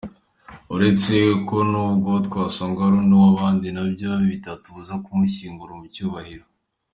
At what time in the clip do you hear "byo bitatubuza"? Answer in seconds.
3.91-4.93